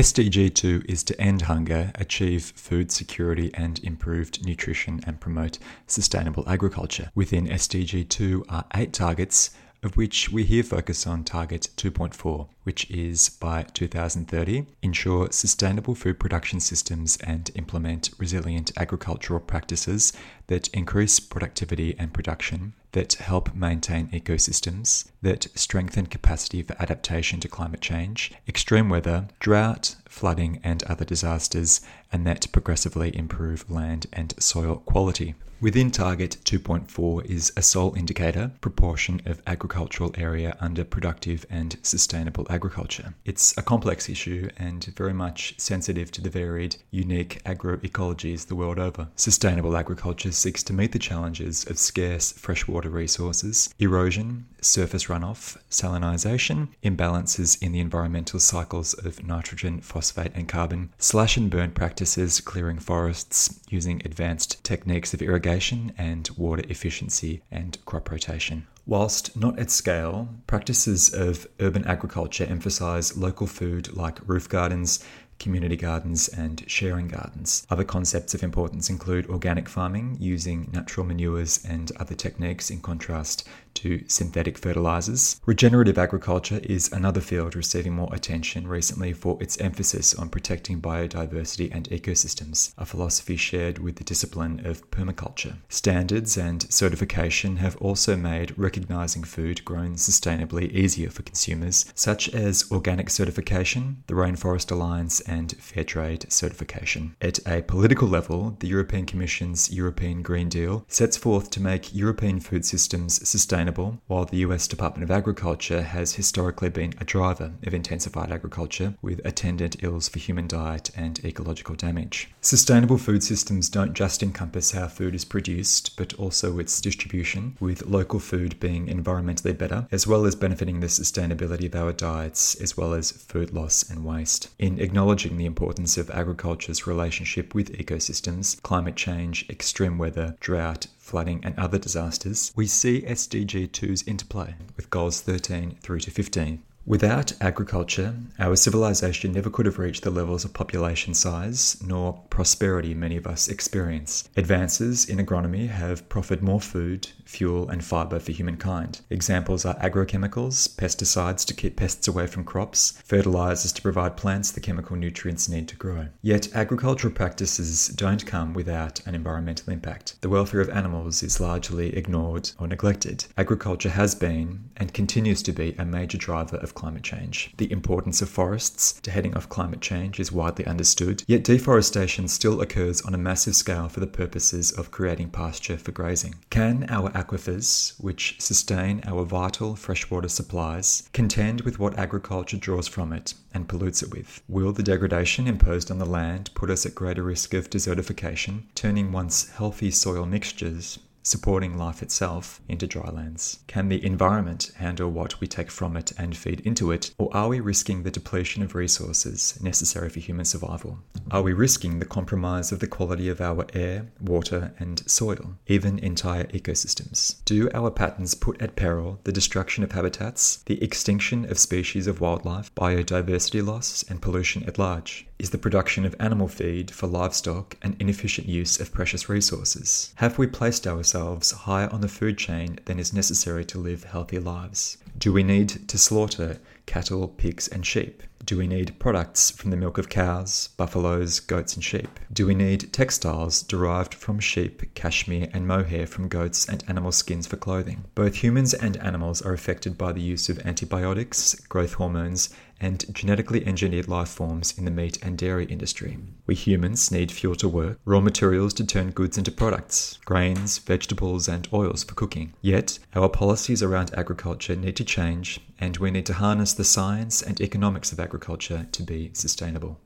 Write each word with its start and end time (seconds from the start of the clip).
SDG 0.00 0.54
2 0.54 0.84
is 0.88 1.04
to 1.04 1.20
end 1.20 1.42
hunger, 1.42 1.92
achieve 1.96 2.54
food 2.56 2.90
security, 2.90 3.50
and 3.52 3.78
improved 3.80 4.42
nutrition 4.46 5.02
and 5.06 5.20
promote 5.20 5.58
sustainable 5.86 6.42
agriculture. 6.48 7.10
Within 7.14 7.46
SDG 7.46 8.08
2 8.08 8.46
are 8.48 8.64
eight 8.74 8.94
targets 8.94 9.50
of 9.82 9.98
which 9.98 10.30
we 10.30 10.44
here 10.44 10.62
focus 10.62 11.06
on 11.06 11.24
target 11.24 11.68
2.4, 11.76 12.48
which 12.64 12.90
is 12.90 13.28
by 13.28 13.62
2030, 13.74 14.66
ensure 14.82 15.30
sustainable 15.32 15.94
food 15.94 16.18
production 16.18 16.60
systems 16.60 17.16
and 17.18 17.50
implement 17.54 18.10
resilient 18.18 18.72
agricultural 18.78 19.40
practices 19.40 20.12
that 20.50 20.66
increase 20.74 21.20
productivity 21.20 21.94
and 21.96 22.12
production, 22.12 22.74
that 22.90 23.14
help 23.14 23.54
maintain 23.54 24.08
ecosystems, 24.08 25.08
that 25.22 25.46
strengthen 25.54 26.06
capacity 26.06 26.60
for 26.60 26.74
adaptation 26.82 27.38
to 27.38 27.46
climate 27.46 27.80
change, 27.80 28.32
extreme 28.48 28.88
weather, 28.88 29.28
drought, 29.38 29.94
flooding, 30.08 30.60
and 30.64 30.82
other 30.82 31.04
disasters, 31.04 31.80
and 32.12 32.26
that 32.26 32.50
progressively 32.50 33.16
improve 33.16 33.70
land 33.70 34.08
and 34.12 34.34
soil 34.42 34.82
quality. 34.86 35.36
Within 35.60 35.90
Target 35.90 36.38
2.4 36.44 37.26
is 37.26 37.52
a 37.54 37.60
sole 37.60 37.94
indicator, 37.94 38.50
proportion 38.62 39.20
of 39.26 39.42
agricultural 39.46 40.10
area 40.16 40.56
under 40.58 40.84
productive 40.84 41.44
and 41.50 41.76
sustainable 41.82 42.46
agriculture. 42.48 43.12
It's 43.26 43.54
a 43.58 43.62
complex 43.62 44.08
issue 44.08 44.48
and 44.56 44.82
very 44.96 45.12
much 45.12 45.54
sensitive 45.58 46.10
to 46.12 46.22
the 46.22 46.30
varied, 46.30 46.76
unique 46.90 47.42
agroecologies 47.44 48.46
the 48.46 48.56
world 48.56 48.78
over. 48.78 49.08
Sustainable 49.16 49.76
agriculture 49.76 50.32
seeks 50.40 50.62
to 50.62 50.72
meet 50.72 50.92
the 50.92 50.98
challenges 50.98 51.64
of 51.68 51.78
scarce 51.78 52.32
freshwater 52.32 52.88
resources, 52.88 53.72
erosion, 53.78 54.46
surface 54.60 55.04
runoff, 55.06 55.56
salinisation, 55.70 56.68
imbalances 56.82 57.62
in 57.62 57.72
the 57.72 57.80
environmental 57.80 58.40
cycles 58.40 58.94
of 58.94 59.26
nitrogen, 59.26 59.80
phosphate, 59.80 60.32
and 60.34 60.48
carbon, 60.48 60.92
slash 60.98 61.36
and 61.36 61.50
burn 61.50 61.70
practices, 61.70 62.40
clearing 62.40 62.78
forests 62.78 63.60
using 63.68 64.00
advanced 64.04 64.62
techniques 64.64 65.12
of 65.12 65.22
irrigation 65.22 65.92
and 65.98 66.30
water 66.36 66.64
efficiency 66.68 67.42
and 67.50 67.78
crop 67.84 68.10
rotation. 68.10 68.66
Whilst 68.86 69.36
not 69.36 69.58
at 69.58 69.70
scale, 69.70 70.28
practices 70.46 71.12
of 71.12 71.46
urban 71.60 71.84
agriculture 71.84 72.44
emphasise 72.44 73.16
local 73.16 73.46
food 73.46 73.94
like 73.94 74.26
roof 74.26 74.48
gardens, 74.48 75.04
community 75.40 75.76
gardens, 75.76 76.28
and 76.28 76.62
sharing 76.68 77.08
gardens. 77.08 77.66
Other 77.68 77.82
concepts 77.82 78.34
of 78.34 78.44
importance 78.44 78.88
include 78.88 79.26
organic 79.26 79.68
farming 79.68 80.18
using 80.20 80.68
natural 80.72 81.04
manures 81.04 81.64
and 81.64 81.90
other 81.96 82.14
techniques 82.14 82.70
in 82.70 82.80
contrast 82.80 83.48
to 83.74 84.04
synthetic 84.08 84.58
fertilizers. 84.58 85.40
Regenerative 85.46 85.98
agriculture 85.98 86.60
is 86.62 86.92
another 86.92 87.20
field 87.20 87.54
receiving 87.54 87.94
more 87.94 88.12
attention 88.12 88.66
recently 88.66 89.12
for 89.12 89.40
its 89.42 89.58
emphasis 89.60 90.14
on 90.14 90.28
protecting 90.28 90.80
biodiversity 90.80 91.74
and 91.74 91.88
ecosystems, 91.90 92.74
a 92.76 92.84
philosophy 92.84 93.36
shared 93.36 93.78
with 93.78 93.96
the 93.96 94.04
discipline 94.04 94.64
of 94.66 94.90
permaculture. 94.90 95.56
Standards 95.68 96.36
and 96.36 96.70
certification 96.72 97.56
have 97.56 97.76
also 97.76 98.16
made 98.16 98.58
recognizing 98.58 99.24
food 99.24 99.64
grown 99.64 99.94
sustainably 99.94 100.70
easier 100.72 101.10
for 101.10 101.22
consumers, 101.22 101.86
such 101.94 102.28
as 102.30 102.70
organic 102.70 103.08
certification, 103.08 104.02
the 104.06 104.14
Rainforest 104.14 104.70
Alliance, 104.70 105.20
and 105.20 105.52
Fair 105.52 105.84
Trade 105.84 106.26
certification. 106.28 107.14
At 107.20 107.38
a 107.46 107.62
political 107.62 108.08
level, 108.08 108.56
the 108.60 108.68
European 108.68 109.06
Commission's 109.06 109.72
European 109.72 110.22
Green 110.22 110.48
Deal 110.48 110.84
sets 110.88 111.16
forth 111.16 111.50
to 111.50 111.60
make 111.60 111.94
European 111.94 112.40
food 112.40 112.64
systems 112.64 113.26
sustainable 113.28 113.59
sustainable, 113.60 114.00
while 114.06 114.24
the 114.24 114.38
US 114.38 114.66
Department 114.66 115.04
of 115.04 115.10
Agriculture 115.10 115.82
has 115.82 116.14
historically 116.14 116.70
been 116.70 116.94
a 116.98 117.04
driver 117.04 117.52
of 117.66 117.74
intensified 117.74 118.32
agriculture 118.32 118.94
with 119.02 119.20
attendant 119.22 119.76
ills 119.82 120.08
for 120.08 120.18
human 120.18 120.46
diet 120.46 120.90
and 120.96 121.22
ecological 121.22 121.74
damage. 121.74 122.30
Sustainable 122.40 122.96
food 122.96 123.22
systems 123.22 123.68
don't 123.68 123.92
just 123.92 124.22
encompass 124.22 124.70
how 124.70 124.88
food 124.88 125.14
is 125.14 125.26
produced, 125.26 125.94
but 125.98 126.14
also 126.14 126.58
its 126.58 126.80
distribution, 126.80 127.54
with 127.60 127.84
local 127.84 128.18
food 128.18 128.58
being 128.60 128.86
environmentally 128.86 129.56
better, 129.56 129.86
as 129.92 130.06
well 130.06 130.24
as 130.24 130.34
benefiting 130.34 130.80
the 130.80 130.86
sustainability 130.86 131.66
of 131.66 131.74
our 131.74 131.92
diets, 131.92 132.54
as 132.62 132.78
well 132.78 132.94
as 132.94 133.10
food 133.10 133.52
loss 133.52 133.90
and 133.90 134.06
waste. 134.06 134.48
In 134.58 134.80
acknowledging 134.80 135.36
the 135.36 135.44
importance 135.44 135.98
of 135.98 136.08
agriculture's 136.08 136.86
relationship 136.86 137.54
with 137.54 137.76
ecosystems, 137.76 138.62
climate 138.62 138.96
change, 138.96 139.44
extreme 139.50 139.98
weather, 139.98 140.38
drought, 140.40 140.86
flooding, 141.10 141.40
and 141.42 141.58
other 141.58 141.76
disasters, 141.76 142.52
we 142.54 142.68
see 142.68 143.02
SDG 143.02 143.49
2's 143.58 144.06
interplay 144.06 144.54
with 144.76 144.90
goals 144.90 145.20
13 145.20 145.76
through 145.82 146.00
to 146.00 146.10
15. 146.10 146.62
Without 146.86 147.32
agriculture, 147.40 148.14
our 148.38 148.56
civilization 148.56 149.32
never 149.32 149.48
could 149.48 149.66
have 149.66 149.78
reached 149.78 150.02
the 150.02 150.10
levels 150.10 150.44
of 150.44 150.54
population 150.54 151.14
size 151.14 151.80
nor 151.86 152.24
prosperity 152.30 152.94
many 152.94 153.16
of 153.16 153.26
us 153.28 153.48
experience. 153.48 154.28
Advances 154.36 155.08
in 155.08 155.24
agronomy 155.24 155.68
have 155.68 156.08
proffered 156.08 156.42
more 156.42 156.60
food, 156.60 157.06
fuel, 157.24 157.68
and 157.68 157.84
fiber 157.84 158.18
for 158.18 158.32
humankind. 158.32 159.02
Examples 159.08 159.64
are 159.64 159.76
agrochemicals, 159.76 160.74
pesticides 160.74 161.46
to 161.46 161.54
keep 161.54 161.76
pests 161.76 162.08
away 162.08 162.26
from 162.26 162.44
crops, 162.44 163.00
fertilizers 163.04 163.72
to 163.72 163.82
provide 163.82 164.16
plants 164.16 164.50
the 164.50 164.60
chemical 164.60 164.96
nutrients 164.96 165.48
need 165.48 165.68
to 165.68 165.76
grow. 165.76 166.08
Yet, 166.22 166.48
agricultural 166.54 167.14
practices 167.14 167.88
don't 167.88 168.26
come 168.26 168.52
without 168.52 169.06
an 169.06 169.14
environmental 169.14 169.72
impact. 169.72 170.16
The 170.22 170.28
welfare 170.28 170.60
of 170.60 170.70
animals 170.70 171.22
is 171.22 171.40
largely 171.40 171.94
ignored 171.96 172.50
or 172.58 172.66
neglected. 172.66 173.26
Agriculture 173.38 173.90
has 173.90 174.16
been 174.16 174.70
and 174.76 174.92
continues 174.92 175.42
to 175.44 175.52
be 175.52 175.76
a 175.78 175.84
major 175.84 176.18
driver 176.18 176.56
of 176.70 176.74
climate 176.74 177.02
change. 177.02 177.52
The 177.56 177.70
importance 177.72 178.22
of 178.22 178.28
forests 178.28 178.92
to 179.02 179.10
heading 179.10 179.34
off 179.34 179.48
climate 179.48 179.80
change 179.80 180.20
is 180.20 180.30
widely 180.30 180.64
understood, 180.66 181.24
yet 181.26 181.42
deforestation 181.42 182.28
still 182.28 182.60
occurs 182.60 183.02
on 183.02 183.12
a 183.12 183.18
massive 183.18 183.56
scale 183.56 183.88
for 183.88 183.98
the 183.98 184.06
purposes 184.06 184.70
of 184.70 184.92
creating 184.92 185.30
pasture 185.30 185.76
for 185.76 185.90
grazing. 185.90 186.36
Can 186.48 186.86
our 186.88 187.10
aquifers, 187.10 188.00
which 188.00 188.40
sustain 188.40 189.02
our 189.04 189.24
vital 189.24 189.74
freshwater 189.74 190.28
supplies, 190.28 191.08
contend 191.12 191.62
with 191.62 191.80
what 191.80 191.98
agriculture 191.98 192.56
draws 192.56 192.86
from 192.86 193.12
it 193.12 193.34
and 193.52 193.68
pollutes 193.68 194.02
it 194.02 194.12
with? 194.12 194.42
Will 194.48 194.72
the 194.72 194.84
degradation 194.84 195.48
imposed 195.48 195.90
on 195.90 195.98
the 195.98 196.06
land 196.06 196.50
put 196.54 196.70
us 196.70 196.86
at 196.86 196.94
greater 196.94 197.24
risk 197.24 197.52
of 197.52 197.68
desertification, 197.68 198.62
turning 198.76 199.10
once 199.10 199.50
healthy 199.50 199.90
soil 199.90 200.24
mixtures 200.24 201.00
supporting 201.22 201.76
life 201.76 202.02
itself 202.02 202.60
into 202.68 202.86
drylands? 202.86 203.60
Can 203.66 203.88
the 203.88 204.04
environment 204.04 204.72
handle 204.76 205.10
what 205.10 205.40
we 205.40 205.46
take 205.46 205.70
from 205.70 205.96
it 205.96 206.12
and 206.18 206.36
feed 206.36 206.60
into 206.60 206.90
it, 206.90 207.14
or 207.18 207.34
are 207.36 207.48
we 207.48 207.60
risking 207.60 208.02
the 208.02 208.10
depletion 208.10 208.62
of 208.62 208.74
resources 208.74 209.58
necessary 209.62 210.08
for 210.08 210.20
human 210.20 210.44
survival? 210.44 210.98
Are 211.32 211.42
we 211.42 211.52
risking 211.52 212.00
the 212.00 212.06
compromise 212.06 212.72
of 212.72 212.80
the 212.80 212.88
quality 212.88 213.28
of 213.28 213.40
our 213.40 213.64
air, 213.72 214.08
water, 214.20 214.74
and 214.80 215.08
soil, 215.08 215.58
even 215.68 216.00
entire 216.00 216.46
ecosystems? 216.46 217.36
Do 217.44 217.70
our 217.72 217.92
patterns 217.92 218.34
put 218.34 218.60
at 218.60 218.74
peril 218.74 219.20
the 219.22 219.30
destruction 219.30 219.84
of 219.84 219.92
habitats, 219.92 220.56
the 220.66 220.82
extinction 220.82 221.48
of 221.48 221.60
species 221.60 222.08
of 222.08 222.20
wildlife, 222.20 222.74
biodiversity 222.74 223.64
loss, 223.64 224.02
and 224.08 224.20
pollution 224.20 224.64
at 224.64 224.76
large? 224.76 225.28
Is 225.38 225.50
the 225.50 225.58
production 225.58 226.04
of 226.04 226.16
animal 226.18 226.48
feed 226.48 226.90
for 226.90 227.06
livestock 227.06 227.76
an 227.80 227.94
inefficient 228.00 228.48
use 228.48 228.80
of 228.80 228.92
precious 228.92 229.28
resources? 229.28 230.12
Have 230.16 230.36
we 230.36 230.48
placed 230.48 230.84
ourselves 230.84 231.52
higher 231.52 231.88
on 231.92 232.00
the 232.00 232.08
food 232.08 232.38
chain 232.38 232.80
than 232.86 232.98
is 232.98 233.14
necessary 233.14 233.64
to 233.66 233.78
live 233.78 234.02
healthy 234.02 234.40
lives? 234.40 234.98
Do 235.16 235.32
we 235.32 235.44
need 235.44 235.88
to 235.88 235.96
slaughter 235.96 236.58
cattle, 236.86 237.28
pigs, 237.28 237.68
and 237.68 237.86
sheep? 237.86 238.24
Do 238.50 238.58
we 238.58 238.66
need 238.66 238.98
products 238.98 239.52
from 239.52 239.70
the 239.70 239.76
milk 239.76 239.96
of 239.96 240.08
cows, 240.08 240.70
buffaloes, 240.76 241.38
goats, 241.38 241.74
and 241.76 241.84
sheep? 241.84 242.18
Do 242.32 242.48
we 242.48 242.54
need 242.56 242.92
textiles 242.92 243.62
derived 243.62 244.12
from 244.12 244.40
sheep, 244.40 244.92
cashmere, 244.94 245.48
and 245.52 245.68
mohair 245.68 246.04
from 246.04 246.26
goats 246.26 246.68
and 246.68 246.82
animal 246.88 247.12
skins 247.12 247.46
for 247.46 247.56
clothing? 247.56 248.06
Both 248.16 248.42
humans 248.42 248.74
and 248.74 248.96
animals 248.96 249.40
are 249.40 249.52
affected 249.52 249.96
by 249.96 250.10
the 250.10 250.20
use 250.20 250.48
of 250.48 250.58
antibiotics, 250.66 251.54
growth 251.68 251.92
hormones, 251.92 252.52
and 252.80 253.04
genetically 253.14 253.66
engineered 253.66 254.08
life 254.08 254.28
forms 254.28 254.76
in 254.78 254.84
the 254.84 254.90
meat 254.90 255.18
and 255.22 255.36
dairy 255.36 255.66
industry. 255.66 256.18
We 256.46 256.54
humans 256.54 257.10
need 257.10 257.30
fuel 257.32 257.54
to 257.56 257.68
work, 257.68 257.98
raw 258.04 258.20
materials 258.20 258.74
to 258.74 258.86
turn 258.86 259.10
goods 259.10 259.36
into 259.36 259.52
products, 259.52 260.18
grains, 260.24 260.78
vegetables, 260.78 261.48
and 261.48 261.68
oils 261.72 262.04
for 262.04 262.14
cooking. 262.14 262.54
Yet, 262.60 262.98
our 263.14 263.28
policies 263.28 263.82
around 263.82 264.14
agriculture 264.14 264.76
need 264.76 264.96
to 264.96 265.04
change, 265.04 265.60
and 265.78 265.96
we 265.96 266.10
need 266.10 266.26
to 266.26 266.34
harness 266.34 266.72
the 266.72 266.84
science 266.84 267.42
and 267.42 267.60
economics 267.60 268.12
of 268.12 268.20
agriculture 268.20 268.86
to 268.92 269.02
be 269.02 269.30
sustainable. 269.34 269.98